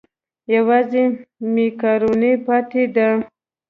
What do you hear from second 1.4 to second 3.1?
مېکاروني پاتې ده.